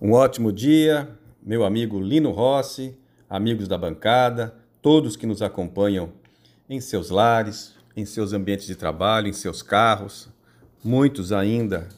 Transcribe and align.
Um 0.00 0.12
ótimo 0.12 0.52
dia, 0.52 1.08
meu 1.42 1.64
amigo 1.64 2.00
Lino 2.00 2.30
Rossi, 2.30 2.96
amigos 3.28 3.66
da 3.66 3.76
bancada, 3.76 4.54
todos 4.80 5.16
que 5.16 5.26
nos 5.26 5.42
acompanham 5.42 6.12
em 6.70 6.80
seus 6.80 7.10
lares, 7.10 7.74
em 7.96 8.04
seus 8.04 8.32
ambientes 8.32 8.68
de 8.68 8.76
trabalho, 8.76 9.26
em 9.26 9.32
seus 9.32 9.60
carros, 9.60 10.28
muitos 10.84 11.32
ainda, 11.32 11.88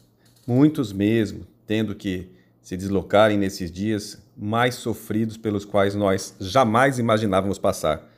muitos 0.46 0.95
mesmo, 0.95 1.46
tendo 1.66 1.95
que 1.95 2.30
se 2.62 2.75
deslocarem 2.75 3.36
nesses 3.36 3.71
dias 3.71 4.27
mais 4.35 4.77
sofridos 4.77 5.37
pelos 5.37 5.67
quais 5.67 5.95
nós 5.95 6.35
jamais 6.41 6.98
imaginávamos 6.98 7.59
passar. 7.59 8.11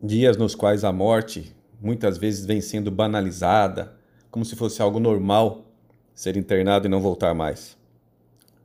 Dias 0.00 0.36
nos 0.36 0.54
quais 0.54 0.84
a 0.84 0.92
morte 0.92 1.52
muitas 1.82 2.16
vezes 2.16 2.46
vem 2.46 2.60
sendo 2.60 2.88
banalizada, 2.88 3.96
como 4.30 4.44
se 4.44 4.54
fosse 4.54 4.80
algo 4.80 5.00
normal 5.00 5.66
ser 6.14 6.36
internado 6.36 6.86
e 6.86 6.88
não 6.88 7.00
voltar 7.00 7.34
mais 7.34 7.79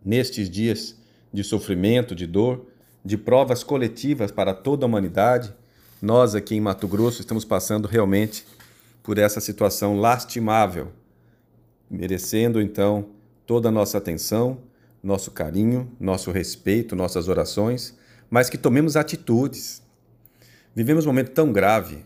nestes 0.05 0.49
dias 0.49 0.95
de 1.33 1.43
sofrimento, 1.43 2.13
de 2.13 2.27
dor, 2.27 2.67
de 3.03 3.17
provas 3.17 3.63
coletivas 3.63 4.31
para 4.31 4.53
toda 4.53 4.85
a 4.85 4.87
humanidade, 4.87 5.53
nós 6.01 6.35
aqui 6.35 6.55
em 6.55 6.61
Mato 6.61 6.87
Grosso 6.87 7.21
estamos 7.21 7.43
passando 7.43 7.87
realmente 7.87 8.45
por 9.01 9.17
essa 9.17 9.41
situação 9.41 9.99
lastimável, 9.99 10.91
merecendo 11.89 12.61
então 12.61 13.07
toda 13.45 13.69
a 13.69 13.71
nossa 13.71 13.97
atenção, 13.97 14.59
nosso 15.03 15.31
carinho, 15.31 15.91
nosso 15.99 16.31
respeito, 16.31 16.95
nossas 16.95 17.27
orações, 17.27 17.95
mas 18.29 18.49
que 18.49 18.57
tomemos 18.57 18.95
atitudes. 18.95 19.81
Vivemos 20.75 21.05
um 21.05 21.09
momento 21.09 21.31
tão 21.31 21.51
grave, 21.51 21.97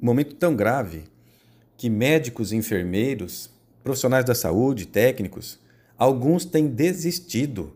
um 0.00 0.06
momento 0.06 0.34
tão 0.34 0.56
grave, 0.56 1.04
que 1.76 1.90
médicos 1.90 2.52
enfermeiros, 2.52 3.50
profissionais 3.84 4.24
da 4.24 4.34
saúde, 4.34 4.86
técnicos, 4.86 5.58
Alguns 5.98 6.44
têm 6.44 6.66
desistido, 6.66 7.72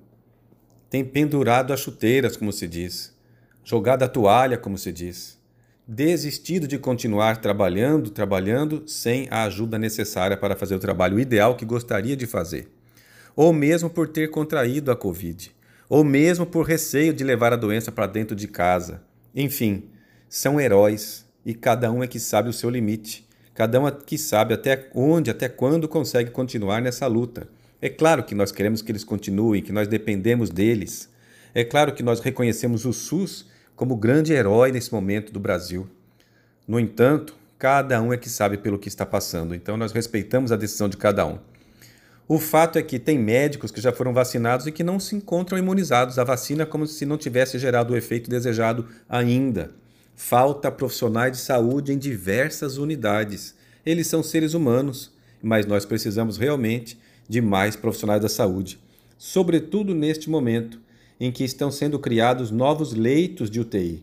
têm 0.90 1.02
pendurado 1.02 1.72
as 1.72 1.80
chuteiras, 1.80 2.36
como 2.36 2.52
se 2.52 2.68
diz, 2.68 3.16
jogado 3.64 4.02
a 4.02 4.08
toalha, 4.08 4.58
como 4.58 4.76
se 4.76 4.92
diz, 4.92 5.38
desistido 5.86 6.68
de 6.68 6.78
continuar 6.78 7.38
trabalhando, 7.38 8.10
trabalhando 8.10 8.82
sem 8.86 9.26
a 9.30 9.44
ajuda 9.44 9.78
necessária 9.78 10.36
para 10.36 10.54
fazer 10.54 10.74
o 10.74 10.78
trabalho 10.78 11.18
ideal 11.18 11.56
que 11.56 11.64
gostaria 11.64 12.14
de 12.14 12.26
fazer, 12.26 12.68
ou 13.34 13.54
mesmo 13.54 13.88
por 13.88 14.06
ter 14.06 14.28
contraído 14.28 14.90
a 14.90 14.96
Covid, 14.96 15.50
ou 15.88 16.04
mesmo 16.04 16.44
por 16.44 16.66
receio 16.66 17.14
de 17.14 17.24
levar 17.24 17.54
a 17.54 17.56
doença 17.56 17.90
para 17.90 18.06
dentro 18.06 18.36
de 18.36 18.46
casa. 18.46 19.02
Enfim, 19.34 19.84
são 20.28 20.60
heróis 20.60 21.26
e 21.44 21.54
cada 21.54 21.90
um 21.90 22.04
é 22.04 22.06
que 22.06 22.20
sabe 22.20 22.50
o 22.50 22.52
seu 22.52 22.68
limite. 22.68 23.26
Cada 23.54 23.80
um 23.80 23.88
é 23.88 23.90
que 23.90 24.18
sabe 24.18 24.52
até 24.52 24.90
onde, 24.94 25.30
até 25.30 25.48
quando 25.48 25.88
consegue 25.88 26.30
continuar 26.30 26.82
nessa 26.82 27.06
luta. 27.06 27.48
É 27.82 27.88
claro 27.88 28.22
que 28.24 28.34
nós 28.34 28.52
queremos 28.52 28.82
que 28.82 28.92
eles 28.92 29.04
continuem, 29.04 29.62
que 29.62 29.72
nós 29.72 29.88
dependemos 29.88 30.50
deles. 30.50 31.08
É 31.54 31.64
claro 31.64 31.94
que 31.94 32.02
nós 32.02 32.20
reconhecemos 32.20 32.84
o 32.84 32.92
SUS 32.92 33.46
como 33.74 33.96
grande 33.96 34.32
herói 34.32 34.70
nesse 34.70 34.92
momento 34.92 35.32
do 35.32 35.40
Brasil. 35.40 35.88
No 36.68 36.78
entanto, 36.78 37.34
cada 37.58 38.00
um 38.02 38.12
é 38.12 38.18
que 38.18 38.28
sabe 38.28 38.58
pelo 38.58 38.78
que 38.78 38.88
está 38.88 39.06
passando, 39.06 39.54
então 39.54 39.76
nós 39.76 39.92
respeitamos 39.92 40.52
a 40.52 40.56
decisão 40.56 40.88
de 40.88 40.96
cada 40.96 41.26
um. 41.26 41.38
O 42.28 42.38
fato 42.38 42.78
é 42.78 42.82
que 42.82 42.98
tem 42.98 43.18
médicos 43.18 43.72
que 43.72 43.80
já 43.80 43.92
foram 43.92 44.12
vacinados 44.12 44.66
e 44.66 44.70
que 44.70 44.84
não 44.84 45.00
se 45.00 45.16
encontram 45.16 45.58
imunizados 45.58 46.18
à 46.18 46.22
vacina 46.22 46.64
como 46.64 46.86
se 46.86 47.04
não 47.04 47.18
tivesse 47.18 47.58
gerado 47.58 47.92
o 47.92 47.96
efeito 47.96 48.30
desejado 48.30 48.86
ainda. 49.08 49.70
Falta 50.14 50.70
profissionais 50.70 51.32
de 51.32 51.38
saúde 51.38 51.92
em 51.92 51.98
diversas 51.98 52.76
unidades. 52.76 53.54
Eles 53.84 54.06
são 54.06 54.22
seres 54.22 54.54
humanos, 54.54 55.12
mas 55.42 55.66
nós 55.66 55.84
precisamos 55.84 56.36
realmente 56.36 57.00
de 57.28 57.40
mais 57.40 57.76
profissionais 57.76 58.20
da 58.20 58.28
saúde, 58.28 58.78
sobretudo 59.16 59.94
neste 59.94 60.28
momento 60.28 60.80
em 61.20 61.30
que 61.30 61.44
estão 61.44 61.70
sendo 61.70 61.98
criados 61.98 62.50
novos 62.50 62.94
leitos 62.94 63.50
de 63.50 63.60
UTI, 63.60 64.02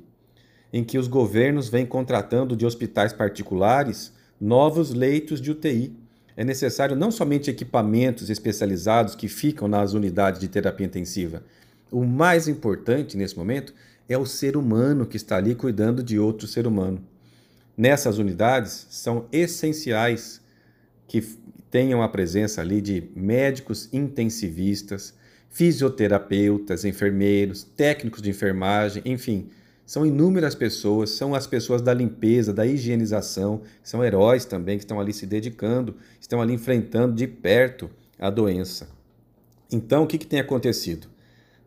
em 0.72 0.84
que 0.84 0.97
os 0.97 1.08
governos 1.08 1.68
vêm 1.68 1.86
contratando 1.86 2.56
de 2.56 2.66
hospitais 2.66 3.12
particulares 3.12 4.14
novos 4.40 4.94
leitos 4.94 5.41
de 5.41 5.52
UTI. 5.52 5.96
É 6.36 6.44
necessário 6.44 6.96
não 6.96 7.09
somente 7.09 7.50
equipamentos 7.50 8.30
especializados 8.30 9.16
que 9.16 9.28
ficam 9.28 9.68
nas 9.68 9.94
unidades 9.94 10.40
de 10.40 10.47
terapia 10.47 10.86
intensiva. 10.86 11.41
O 11.91 12.06
mais 12.06 12.47
importante 12.47 13.18
nesse 13.18 13.36
momento 13.36 13.74
é 14.08 14.18
o 14.18 14.25
ser 14.25 14.56
humano 14.56 15.06
que 15.06 15.18
está 15.18 15.38
ali 15.38 15.56
cuidando 15.56 16.03
de 16.03 16.20
outro 16.20 16.47
ser 16.47 16.68
humano. 16.68 17.02
Nessas 17.75 18.18
unidades 18.18 18.88
são 18.90 19.25
essenciais 19.31 20.41
que 21.08 21.24
tenham 21.69 22.01
a 22.01 22.09
presença 22.09 22.61
ali 22.61 22.81
de 22.81 23.09
médicos 23.16 23.89
intensivistas, 23.91 25.13
fisioterapeutas, 25.50 26.85
enfermeiros, 26.85 27.63
técnicos 27.63 28.22
de 28.22 28.29
enfermagem, 28.29 29.01
enfim, 29.05 29.50
são 29.85 30.05
inúmeras 30.05 30.53
pessoas, 30.53 31.11
são 31.11 31.33
as 31.33 31.47
pessoas 31.47 31.81
da 31.81 31.94
limpeza, 31.94 32.53
da 32.53 32.66
higienização, 32.66 33.61
são 33.81 34.03
heróis 34.03 34.44
também 34.44 34.78
que 34.78 34.83
estão 34.83 35.00
ali 35.00 35.13
se 35.13 35.25
dedicando, 35.25 35.95
estão 36.19 36.41
ali 36.41 36.53
enfrentando 36.53 37.16
de 37.16 37.25
perto 37.25 37.89
a 38.19 38.29
doença. 38.29 38.89
Então, 39.72 40.03
o 40.03 40.07
que, 40.07 40.17
que 40.17 40.28
tem 40.28 40.39
acontecido? 40.39 41.07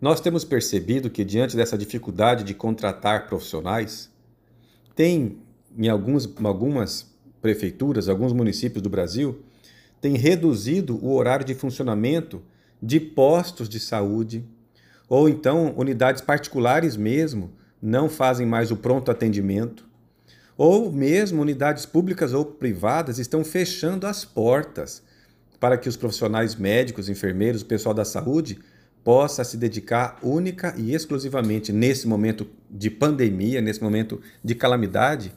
Nós 0.01 0.21
temos 0.21 0.45
percebido 0.45 1.11
que, 1.11 1.25
diante 1.25 1.57
dessa 1.57 1.77
dificuldade 1.77 2.45
de 2.45 2.55
contratar 2.55 3.27
profissionais, 3.27 4.11
tem 4.95 5.39
em 5.77 5.89
alguns, 5.89 6.31
algumas 6.43 7.11
prefeituras, 7.41 8.09
alguns 8.09 8.33
municípios 8.33 8.83
do 8.83 8.91
Brasil, 8.91 9.43
tem 10.01 10.17
reduzido 10.17 10.97
o 11.05 11.15
horário 11.15 11.45
de 11.45 11.55
funcionamento 11.55 12.43
de 12.83 12.99
postos 12.99 13.69
de 13.69 13.79
saúde, 13.79 14.45
ou 15.09 15.29
então 15.29 15.75
unidades 15.77 16.23
particulares 16.23 16.97
mesmo 16.97 17.53
não 17.83 18.09
fazem 18.09 18.47
mais 18.47 18.71
o 18.71 18.77
pronto 18.77 19.11
atendimento, 19.11 19.89
ou 20.57 20.93
mesmo 20.93 21.41
unidades 21.41 21.87
públicas 21.87 22.33
ou 22.33 22.45
privadas 22.45 23.19
estão 23.19 23.45
fechando 23.45 24.07
as 24.07 24.25
portas 24.25 25.03
para 25.59 25.77
que 25.77 25.89
os 25.89 25.97
profissionais 25.97 26.55
médicos, 26.55 27.09
enfermeiros, 27.09 27.63
o 27.63 27.67
pessoal 27.67 27.95
da 27.95 28.05
saúde 28.05 28.59
possa 29.05 29.45
se 29.45 29.57
dedicar 29.57 30.19
única 30.23 30.75
e 30.77 30.95
exclusivamente 30.95 31.73
nesse 31.73 32.07
momento 32.07 32.47
de 32.71 32.91
pandemia, 32.91 33.61
nesse 33.61 33.83
momento 33.83 34.21
de 34.45 34.55
calamidade, 34.55 35.33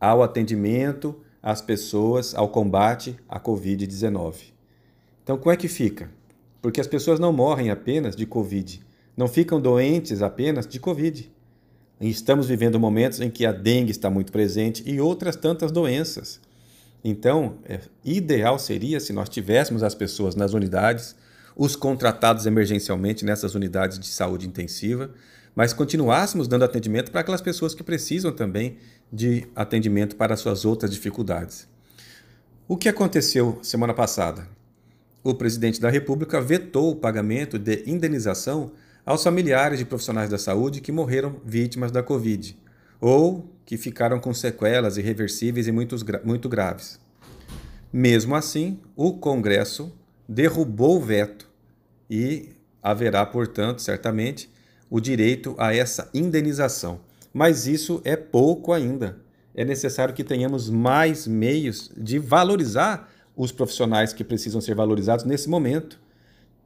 ao 0.00 0.22
atendimento 0.22 1.18
as 1.42 1.60
pessoas 1.60 2.34
ao 2.34 2.48
combate 2.48 3.16
à 3.28 3.38
Covid-19. 3.38 4.52
Então, 5.22 5.36
como 5.36 5.52
é 5.52 5.56
que 5.56 5.68
fica? 5.68 6.10
Porque 6.60 6.80
as 6.80 6.86
pessoas 6.86 7.20
não 7.20 7.32
morrem 7.32 7.70
apenas 7.70 8.16
de 8.16 8.26
Covid, 8.26 8.80
não 9.16 9.28
ficam 9.28 9.60
doentes 9.60 10.22
apenas 10.22 10.66
de 10.66 10.80
Covid. 10.80 11.30
estamos 12.00 12.46
vivendo 12.46 12.78
momentos 12.78 13.20
em 13.20 13.30
que 13.30 13.44
a 13.44 13.52
dengue 13.52 13.90
está 13.90 14.08
muito 14.08 14.32
presente 14.32 14.82
e 14.86 15.00
outras 15.00 15.36
tantas 15.36 15.70
doenças. 15.70 16.40
Então, 17.02 17.58
é, 17.64 17.80
ideal 18.04 18.58
seria 18.58 19.00
se 19.00 19.12
nós 19.12 19.28
tivéssemos 19.28 19.82
as 19.82 19.94
pessoas 19.94 20.34
nas 20.34 20.52
unidades, 20.52 21.14
os 21.56 21.76
contratados 21.76 22.46
emergencialmente 22.46 23.24
nessas 23.24 23.54
unidades 23.54 23.98
de 23.98 24.08
saúde 24.08 24.46
intensiva, 24.46 25.10
mas 25.54 25.72
continuássemos 25.72 26.46
dando 26.46 26.64
atendimento 26.64 27.10
para 27.10 27.20
aquelas 27.20 27.40
pessoas 27.40 27.74
que 27.74 27.82
precisam 27.82 28.32
também 28.32 28.76
de 29.12 29.46
atendimento 29.54 30.16
para 30.16 30.36
suas 30.36 30.64
outras 30.64 30.90
dificuldades. 30.90 31.68
O 32.66 32.76
que 32.76 32.88
aconteceu 32.88 33.58
semana 33.62 33.94
passada? 33.94 34.46
O 35.24 35.34
presidente 35.34 35.80
da 35.80 35.90
República 35.90 36.40
vetou 36.40 36.90
o 36.90 36.96
pagamento 36.96 37.58
de 37.58 37.82
indenização 37.86 38.72
aos 39.04 39.22
familiares 39.22 39.78
de 39.78 39.84
profissionais 39.84 40.28
da 40.28 40.38
saúde 40.38 40.80
que 40.80 40.92
morreram 40.92 41.40
vítimas 41.44 41.90
da 41.90 42.02
Covid 42.02 42.56
ou 43.00 43.50
que 43.64 43.76
ficaram 43.76 44.20
com 44.20 44.34
sequelas 44.34 44.96
irreversíveis 44.96 45.66
e 45.66 45.72
muito, 45.72 45.96
muito 46.24 46.48
graves. 46.48 46.98
Mesmo 47.92 48.34
assim, 48.34 48.78
o 48.94 49.14
Congresso 49.14 49.92
derrubou 50.28 50.98
o 50.98 51.00
veto 51.00 51.48
e 52.10 52.50
haverá, 52.82 53.24
portanto, 53.24 53.80
certamente, 53.80 54.50
o 54.90 55.00
direito 55.00 55.54
a 55.58 55.74
essa 55.74 56.10
indenização. 56.12 57.00
Mas 57.32 57.66
isso 57.66 58.00
é 58.04 58.16
pouco 58.16 58.72
ainda. 58.72 59.18
É 59.54 59.64
necessário 59.64 60.14
que 60.14 60.24
tenhamos 60.24 60.70
mais 60.70 61.26
meios 61.26 61.90
de 61.96 62.18
valorizar 62.18 63.10
os 63.36 63.52
profissionais 63.52 64.12
que 64.12 64.24
precisam 64.24 64.60
ser 64.60 64.74
valorizados 64.74 65.24
nesse 65.24 65.48
momento. 65.48 66.00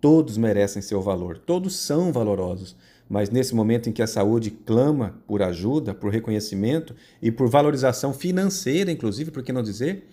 Todos 0.00 0.36
merecem 0.36 0.82
seu 0.82 1.00
valor, 1.00 1.38
todos 1.38 1.76
são 1.76 2.12
valorosos, 2.12 2.74
mas 3.08 3.30
nesse 3.30 3.54
momento 3.54 3.88
em 3.88 3.92
que 3.92 4.02
a 4.02 4.06
saúde 4.06 4.50
clama 4.50 5.14
por 5.26 5.42
ajuda, 5.42 5.94
por 5.94 6.10
reconhecimento 6.10 6.94
e 7.20 7.30
por 7.30 7.48
valorização 7.48 8.12
financeira, 8.12 8.90
inclusive, 8.90 9.30
por 9.30 9.42
que 9.42 9.52
não 9.52 9.62
dizer, 9.62 10.08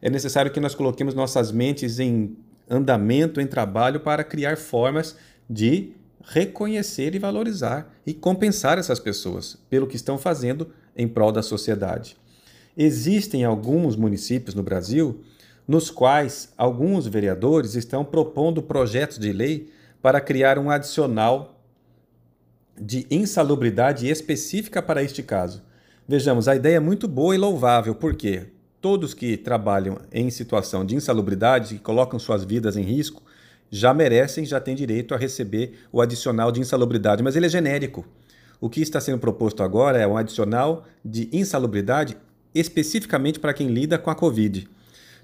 é 0.00 0.10
necessário 0.10 0.52
que 0.52 0.60
nós 0.60 0.74
coloquemos 0.74 1.14
nossas 1.14 1.50
mentes 1.50 1.98
em 1.98 2.36
andamento, 2.68 3.40
em 3.40 3.46
trabalho 3.46 4.00
para 4.00 4.22
criar 4.22 4.56
formas 4.56 5.16
de 5.48 5.92
reconhecer 6.24 7.14
e 7.14 7.18
valorizar 7.18 7.92
e 8.06 8.14
compensar 8.14 8.78
essas 8.78 9.00
pessoas 9.00 9.58
pelo 9.68 9.86
que 9.86 9.96
estão 9.96 10.16
fazendo 10.16 10.68
em 10.96 11.08
prol 11.08 11.32
da 11.32 11.42
sociedade. 11.42 12.16
Existem 12.76 13.44
alguns 13.44 13.96
municípios 13.96 14.54
no 14.54 14.62
Brasil 14.62 15.20
nos 15.66 15.90
quais 15.90 16.52
alguns 16.56 17.06
vereadores 17.06 17.74
estão 17.74 18.04
propondo 18.04 18.62
projetos 18.62 19.18
de 19.18 19.32
lei 19.32 19.70
para 20.00 20.20
criar 20.20 20.58
um 20.58 20.70
adicional 20.70 21.60
de 22.80 23.06
insalubridade 23.10 24.08
específica 24.08 24.82
para 24.82 25.02
este 25.02 25.22
caso. 25.22 25.62
Vejamos, 26.08 26.48
a 26.48 26.56
ideia 26.56 26.76
é 26.76 26.80
muito 26.80 27.06
boa 27.06 27.34
e 27.34 27.38
louvável, 27.38 27.94
porque 27.94 28.48
todos 28.80 29.14
que 29.14 29.36
trabalham 29.36 29.98
em 30.10 30.28
situação 30.30 30.84
de 30.84 30.96
insalubridade 30.96 31.76
e 31.76 31.78
colocam 31.78 32.18
suas 32.18 32.42
vidas 32.42 32.76
em 32.76 32.82
risco 32.82 33.22
já 33.74 33.94
merecem, 33.94 34.44
já 34.44 34.60
têm 34.60 34.74
direito 34.74 35.14
a 35.14 35.16
receber 35.16 35.78
o 35.90 36.02
adicional 36.02 36.52
de 36.52 36.60
insalubridade, 36.60 37.22
mas 37.22 37.34
ele 37.34 37.46
é 37.46 37.48
genérico. 37.48 38.06
O 38.60 38.68
que 38.68 38.82
está 38.82 39.00
sendo 39.00 39.18
proposto 39.18 39.62
agora 39.62 39.98
é 39.98 40.06
um 40.06 40.14
adicional 40.14 40.84
de 41.02 41.30
insalubridade 41.32 42.14
especificamente 42.54 43.40
para 43.40 43.54
quem 43.54 43.68
lida 43.68 43.98
com 43.98 44.10
a 44.10 44.14
Covid. 44.14 44.68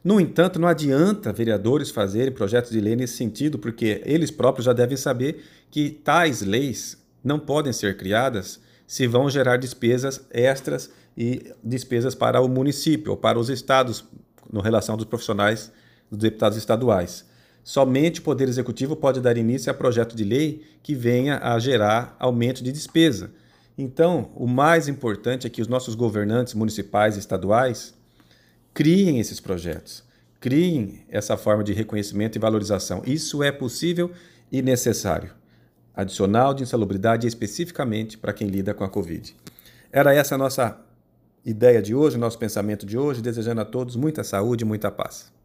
No 0.03 0.19
entanto, 0.19 0.59
não 0.59 0.67
adianta 0.67 1.31
vereadores 1.31 1.91
fazerem 1.91 2.33
projetos 2.33 2.71
de 2.71 2.81
lei 2.81 2.97
nesse 2.97 3.19
sentido, 3.19 3.59
porque 3.59 4.01
eles 4.07 4.31
próprios 4.31 4.65
já 4.65 4.73
devem 4.73 4.97
saber 4.97 5.45
que 5.71 5.91
tais 5.91 6.41
leis 6.41 6.97
não 7.23 7.39
podem 7.39 7.73
ser 7.73 7.99
criadas 7.99 8.59
se 8.87 9.07
vão 9.07 9.29
gerar 9.29 9.59
despesas 9.59 10.23
extras 10.31 10.91
e 11.15 11.53
despesas 11.63 12.15
para 12.15 12.41
o 12.41 12.49
município 12.49 13.11
ou 13.11 13.17
para 13.19 13.39
os 13.39 13.51
estados, 13.51 14.05
no 14.51 14.63
relação 14.63 14.97
dos 14.97 15.05
profissionais, 15.05 15.71
dos 16.11 16.21
deputados 16.21 16.57
estaduais. 16.57 17.29
Somente 17.69 18.21
o 18.21 18.23
Poder 18.23 18.49
Executivo 18.49 18.97
pode 18.97 19.21
dar 19.21 19.37
início 19.37 19.71
a 19.71 19.75
projeto 19.75 20.17
de 20.17 20.25
lei 20.25 20.65
que 20.83 20.95
venha 20.95 21.39
a 21.43 21.59
gerar 21.59 22.17
aumento 22.19 22.65
de 22.65 22.73
despesa. 22.73 23.31
Então, 23.77 24.31
o 24.35 24.47
mais 24.47 24.89
importante 24.89 25.47
é 25.47 25.51
que 25.51 25.61
os 25.61 25.69
nossos 25.69 25.95
governantes 25.95 26.55
municipais 26.55 27.15
e 27.15 27.19
estaduais 27.19 27.93
criem 28.73 29.21
esses 29.21 29.39
projetos, 29.39 30.03
criem 30.41 31.05
essa 31.11 31.37
forma 31.37 31.63
de 31.63 31.75
reconhecimento 31.75 32.37
e 32.37 32.39
valorização. 32.39 33.03
Isso 33.05 33.43
é 33.43 33.53
possível 33.53 34.13
e 34.51 34.63
necessário. 34.63 35.33
Adicional 35.95 36.55
de 36.55 36.63
insalubridade 36.63 37.27
especificamente 37.27 38.17
para 38.17 38.33
quem 38.33 38.49
lida 38.49 38.73
com 38.73 38.83
a 38.83 38.89
Covid. 38.89 39.37
Era 39.93 40.15
essa 40.15 40.37
a 40.37 40.39
nossa 40.39 40.81
ideia 41.45 41.83
de 41.83 41.95
hoje, 41.95 42.17
nosso 42.17 42.39
pensamento 42.39 42.87
de 42.87 42.97
hoje, 42.97 43.21
desejando 43.21 43.61
a 43.61 43.67
todos 43.67 43.95
muita 43.95 44.25
saúde 44.25 44.65
e 44.65 44.67
muita 44.67 44.91
paz. 44.91 45.37